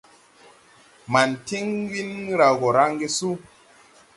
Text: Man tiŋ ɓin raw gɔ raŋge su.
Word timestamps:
Man 1.11 1.29
tiŋ 1.47 1.65
ɓin 1.89 2.11
raw 2.39 2.53
gɔ 2.59 2.67
raŋge 2.77 3.07
su. 3.17 3.29